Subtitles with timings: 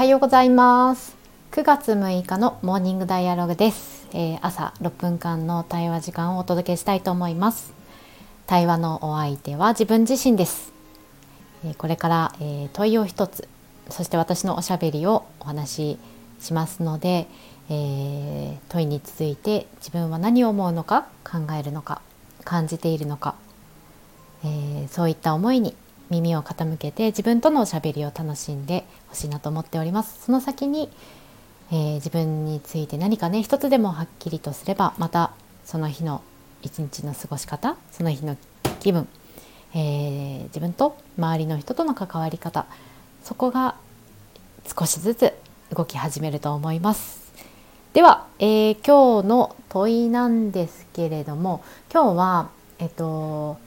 [0.00, 1.14] はようございます。
[1.52, 7.74] 9月6日のモーニングダイアログです、えー、朝6分間の対話時間をお届けしたいと思います。
[8.46, 10.72] 対話のお相手は自分自身です、
[11.66, 13.46] えー、これから、えー、問いを一つ
[13.90, 15.98] そして私のおしゃべりをお話し
[16.40, 17.26] しますので、
[17.68, 22.00] え問いに続いて自分は何を思うのか考えるのか
[22.44, 23.34] 感じているのか、
[24.46, 25.76] えそういった思いに
[26.10, 30.24] 耳を傾けて自分とのおしゃべりを楽しんでほしいなと思っております。
[30.26, 30.90] その先に、
[31.70, 35.32] えー、自分について何かね一つでもはっきりとすればまた
[35.64, 36.22] その日の
[36.62, 38.36] 一日の過ごし方その日の
[38.80, 39.08] 気分、
[39.72, 42.66] えー、自分と周りの人との関わり方
[43.22, 43.76] そこが
[44.76, 45.32] 少しずつ
[45.72, 47.20] 動き始めると思います。
[47.92, 53.58] では、えー、今日の問いなんですけれども今日はえっと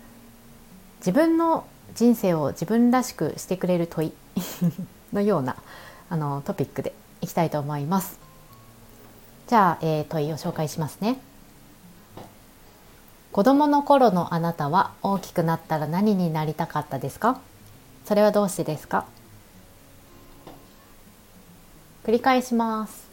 [0.99, 4.13] 自分の人生を自分らしくしてくれる問い
[5.13, 5.55] のような
[6.09, 8.19] あのトピックでいきたいと思います。
[9.47, 11.19] じゃあ、えー、問いを紹介しますね。
[13.31, 17.39] 子供の頃のあなたは大きくなったら何になりたかったですか？
[18.05, 19.05] それはどうしてですか？
[22.05, 23.07] 繰り返します。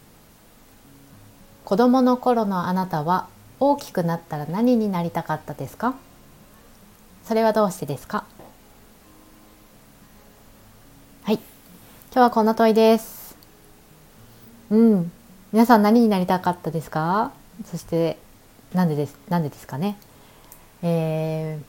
[1.65, 3.29] 子供の頃のあなたは
[3.61, 5.95] 大きくなったら何になりたかったですか？
[7.25, 8.25] それはどうしてですか？
[12.13, 13.37] 今日はこんな問いです。
[14.69, 15.13] うん。
[15.53, 17.31] 皆さん何になりたかったですか？
[17.65, 18.19] そして
[18.75, 19.97] なんでです、なんでですかね？
[20.83, 21.61] え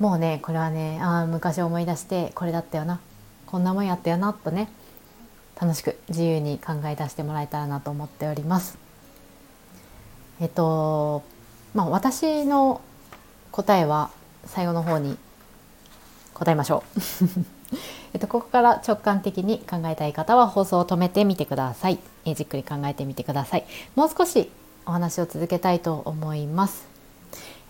[0.00, 3.00] ー、もうね、これはね、ああ、昔思い出してこれだったよな。
[3.44, 4.70] こんなもんやったよな、とね、
[5.60, 8.78] 楽しく自由に考え出してもらえたらなと思っております。
[10.40, 11.22] えっと、
[11.74, 12.80] まあ私の
[13.50, 14.08] 答えは
[14.46, 15.18] 最後の方に
[16.32, 17.61] 答えましょう。
[18.12, 23.64] えっと、ここから直感的に考えたい方は放送を止めてみてください、えじっくり考えてみてください。
[23.94, 24.50] もう少し
[24.86, 26.86] お話を続けたいと思います。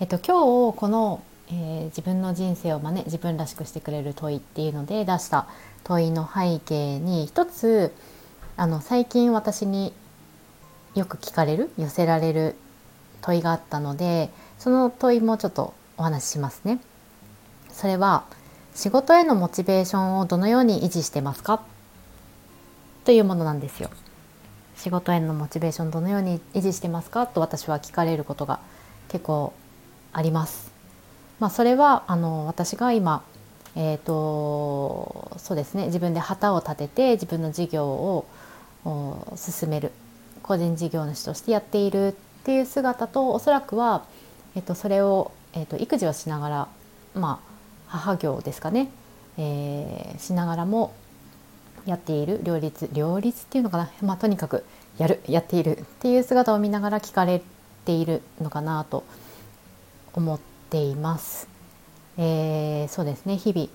[0.01, 5.47] えっと今日この、えー、自分の人生をまね自分らしくしてくれる問いっていうので出した
[5.85, 7.93] 問いの背景に一つ
[8.57, 9.93] あの最近私に
[10.95, 12.57] よく聞かれる寄せられる
[13.21, 16.81] 問いがあったのでその問いもちょっとお話ししますね。
[17.71, 18.25] それは
[18.75, 21.63] 仕事へのモチベーションをどのように維持してますか？
[23.05, 23.91] というものなんですよ。
[24.77, 27.27] 仕事へのモチベーションどのように維持してますか？
[27.27, 28.61] と私は聞かれることが
[29.09, 29.53] 結構
[30.13, 30.73] あります。
[31.39, 33.23] まあ、それはあの私が今、
[33.75, 38.27] えーとそうですね、自分で旗を立てて自分の事業を
[39.37, 39.93] 進める
[40.43, 42.13] 個人事業主としてやっているっ
[42.45, 44.05] ていう姿とおそらくは、
[44.57, 46.69] えー、とそれを、えー、と育児をしながら、
[47.15, 47.52] まあ、
[47.99, 48.89] 母業ですかね、
[49.39, 50.95] えー、しながらも
[51.87, 54.65] やっている両立両立っていうのかな、まあ、とにかく
[54.99, 57.43] やるやっているっていう姿を見ながら聞かれ
[57.85, 59.05] ているのかなと
[60.15, 61.49] 思っています。
[62.19, 63.37] えー、そうですね。
[63.37, 63.69] 日々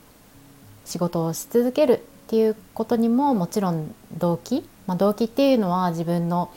[0.86, 6.52] 仕事をし続けるっていうことにももちろん動機、まあ、動機っていうのは自分の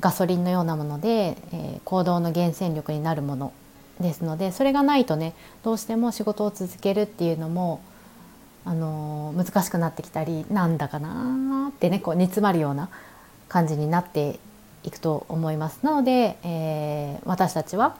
[0.00, 3.52] ガソリンのようなもので、えー、行動の源泉力になるもの。
[4.00, 7.80] ですのでそれがないとねどうしても仕事を続けるっていうのも
[8.64, 12.88] あの難しくなってきたりなんだかなってねこう煮詰まるような
[13.48, 14.40] 感じになって
[14.82, 15.80] いくと思います。
[15.82, 17.96] なので、えー、私たちは、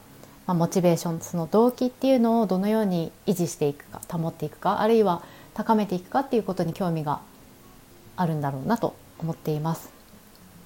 [0.47, 5.23] ま、モチベーションその動機っていうのをどのように維持していくか保っていくかあるいは
[5.55, 7.21] 高めていくかっていうことに興味が
[8.17, 9.91] あるんだろうなと思っています。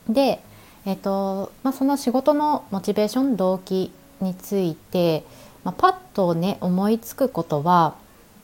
[0.08, 0.42] で、
[0.86, 5.24] えーとまあ、その仕事のモチベーション動機について、
[5.64, 7.94] まあ、パッとね思いつくことは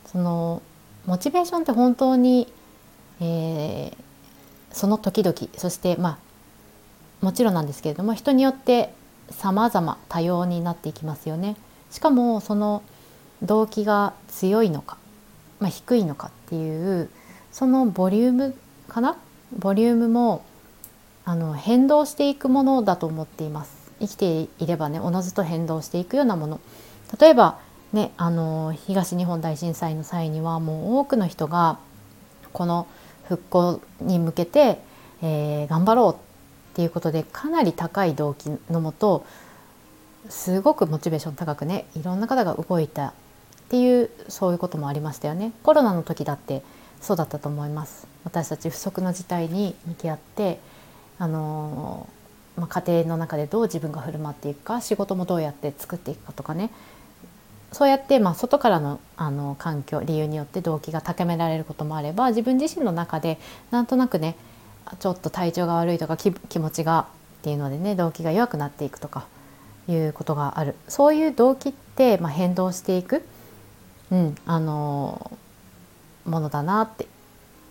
[0.06, 0.62] その
[1.06, 2.52] モチベーションって本当に、
[3.20, 3.94] えー、
[4.72, 6.18] その時々そしてまあ
[7.24, 8.92] もちろんなんですけれども人によって
[9.30, 11.56] 様々多様になっていきますよね。
[11.90, 12.82] しかもその
[13.42, 14.98] 動機が強いのか、
[15.60, 17.08] まあ、低いのかっていう
[17.52, 18.54] そのボリューム
[18.88, 19.16] かな？
[19.58, 20.44] ボリュームも
[21.24, 23.75] あの変動していくものだと思っています。
[24.00, 26.60] 生きていればねおのずと変動していくようなもの。
[27.20, 27.58] 例えば
[27.92, 31.78] ねあの東日本大震災の際にはもう多くの人が
[32.52, 32.86] この
[33.28, 34.80] 復興に向けて、
[35.22, 36.16] えー、頑張ろうっ
[36.74, 39.24] ていうことでかなり高い動機のもと
[40.28, 43.12] すごくモチベーション高くねいろんな方が動いたっ
[43.68, 45.52] ていうそういうこともありましたよね。
[45.62, 46.62] コロナの時だって
[47.00, 48.06] そうだったと思います。
[48.24, 50.60] 私たち不測の事態に向き合って
[51.18, 52.08] あの
[52.56, 56.70] まあ、家庭の中でどう自分が振る舞っていくか仕事もどうやって作っていくかとかね。
[57.72, 63.38] そうやって、まあ、外からのあの環境理由によって動機が高められることもあれば自分自身の中で
[63.70, 64.36] なんとなくね
[65.00, 67.08] ちょっと体調が悪いとか気持ちが
[67.40, 69.26] っていうのでね動機が弱くなっていくとか
[69.88, 70.74] いうことがある。
[70.88, 73.26] そういう動機って、まあ、変動していく、
[74.10, 75.30] うん、あの
[76.24, 77.08] ものだなって。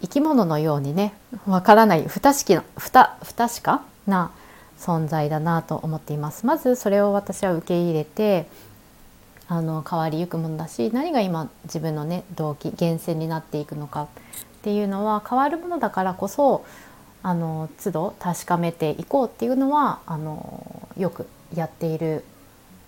[0.01, 1.13] 生き物のようにね
[1.47, 2.89] わからない不確かな不
[3.25, 4.31] 不確かな
[4.79, 8.47] 存在だなと思っていますまずそれを私は受け入れて
[9.47, 14.07] あの変わりゆくものだし何が今自分のね動機源泉になっていくのかっ
[14.63, 16.65] ていうのは変わるものだからこそ
[17.21, 22.23] あの都度確かめていこうっていうのはあのよくやっている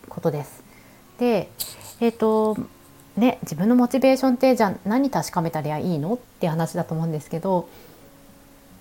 [0.10, 0.64] ことです。
[1.20, 1.50] で
[2.00, 2.58] えっ、ー、と
[3.16, 7.68] ね自分のモチベーションってじゃあ何確かめたらいいのって話だと思うんですけど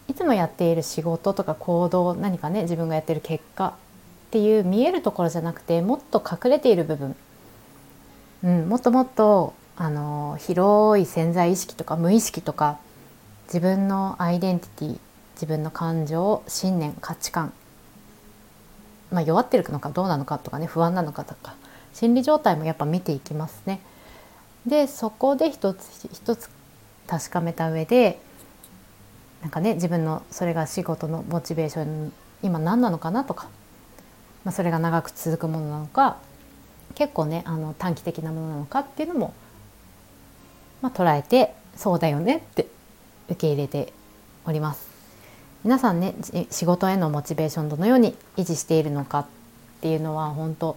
[0.08, 7.16] いつもやっている仕事とか行動何かね自分がやってる結果っていう見えるところじゃなくてもっと隠れている部分、
[8.44, 12.78] うん、もっともっとあの広い潜在意識とか無意識とか
[13.46, 14.98] 自分のアイデンティティ
[15.34, 17.52] 自分の感情信念価値観、
[19.10, 21.54] まあ、弱ってるのかどうなのかとかね不安なのかとか
[21.92, 23.80] 心理状態もやっぱ見ていきますね。
[24.66, 26.50] でそこで一つ一つ
[27.06, 28.18] 確かめた上で
[29.42, 32.12] なんかね自分のそれが仕事のモチベーション
[32.42, 33.48] 今何なのかなとか、
[34.44, 36.16] まあ、それが長く続くものなのか
[36.94, 39.34] 結構ねあの短期的なものなのかっていうのも、
[40.82, 42.66] まあ、捉えてそうだよねって
[43.28, 43.92] 受け入れて
[44.46, 44.88] おります。
[45.64, 46.14] 皆さんね
[46.50, 49.26] 仕事へのモチベーションどのように維持しているのかっ
[49.80, 50.76] ていうのは本当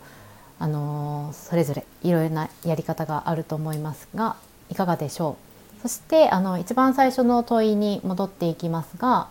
[0.58, 4.36] あのそれぞれいろいろなやり方があると思いますが
[4.70, 5.49] いかがでしょう？
[5.82, 9.30] そしてあの一番最初の問いに戻っていきますが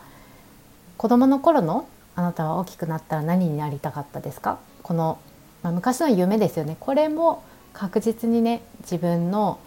[0.97, 4.59] 子どもの頃のあなたは大きくなったら何になりたかったですか？
[4.83, 5.19] この、
[5.63, 6.77] まあ、昔の夢ですよね。
[6.81, 9.61] これも確実にね自分の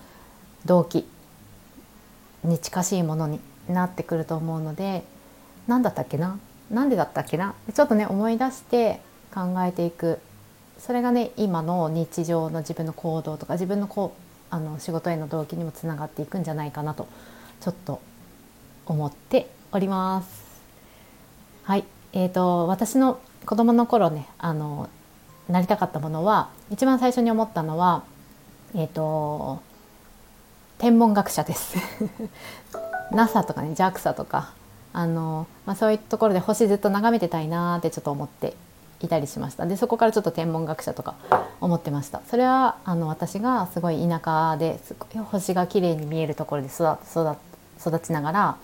[0.65, 1.07] 動機
[2.43, 3.39] に近しいものに
[3.69, 5.03] なってくると思うので
[5.67, 6.39] 何だったっけな？
[6.69, 7.53] 何でだったっけな？
[7.73, 8.99] ちょっとね思い出して
[9.33, 10.19] 考えていく。
[10.77, 17.07] それがね今の日常の自分の行動とか自分のこうあの仕事への動機にもつながっていくんじゃないかなと
[17.61, 18.01] ちょっと
[18.85, 20.61] 思っております。
[21.63, 24.89] はい、えーと、私の子供の頃ねあの
[25.47, 28.03] なりたかったものは一番最初に思ったのは
[28.75, 29.61] えっ、ー、と
[30.77, 31.77] 天文学者です
[33.11, 34.53] NASA とかね JAXA とか
[34.93, 38.55] あの、まあ、そういうところで星ずっと眺めてたいなってちょっと思って
[39.03, 41.15] いたりしましたでそこからちょっと天文学者とか
[41.59, 47.37] 思ってましたそれはあの私がすごい田舎ですごい星が綺麗に見えるところで育育
[47.79, 48.57] 育ちながら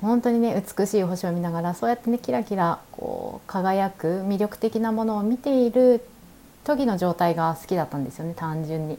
[0.00, 6.04] 本当にね美しい星を見ながらそうやってねキラキラこう輝く魅力的なものを見ている
[6.64, 8.98] 時の状態が好きだったんですよね単純に。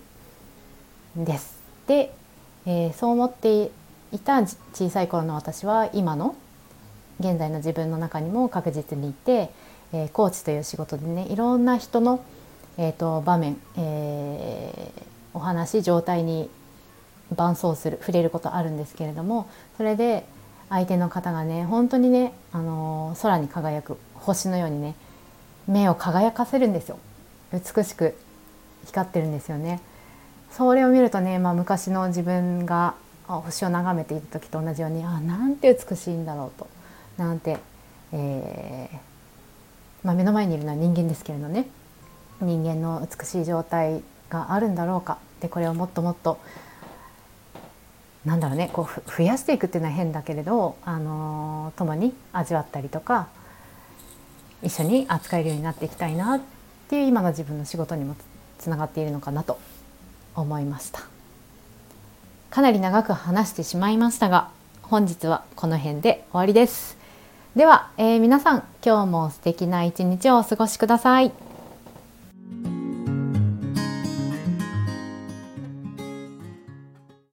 [1.15, 1.61] です。
[1.87, 2.13] で、
[2.65, 3.71] えー、そう思って
[4.11, 4.41] いた
[4.73, 6.35] 小さい頃の私は今の
[7.19, 9.51] 現在の自分の中にも確実にいて、
[9.93, 12.23] えー、コーチという仕事でねいろんな人の、
[12.77, 15.01] えーと、場面、えー、
[15.33, 16.49] お話状態に
[17.35, 19.47] 伴走する触れることあるんですけれども
[19.77, 20.25] それで
[20.69, 24.95] 相手の方がね本当にね、あのー、空に輝く星のようにね
[25.67, 26.99] 目を輝かせるんですよ。
[27.53, 28.15] 美しく
[28.85, 29.79] 光ってるんですよね。
[30.51, 32.95] それを見るとね、まあ、昔の自分が
[33.27, 36.67] 星を眺めていた時と同じようにあなんて美しいんだろうと
[37.17, 37.57] なんて、
[38.11, 39.12] えー、
[40.03, 41.67] まあ、目の前にいるのは人間ですけれどね
[42.41, 46.39] 人間の美しい状態があるんだろうかでこれをもっともっと
[48.25, 53.27] なんだろうねこう増やしていくっていうのは変だけれど、あのー、共に味わったりとか
[54.61, 56.41] 一緒に扱えるようになっていきたいなっ
[56.89, 58.15] ていう今の自分の仕事にも
[58.59, 59.59] つながっているのかなと
[60.35, 61.01] 思いました。
[62.49, 64.51] かなり長く話してしまいましたが
[64.83, 67.02] 本日はこの辺で終わりです。
[67.55, 71.52] では、えー、皆さん今日も素敵な一日をお過ごしください。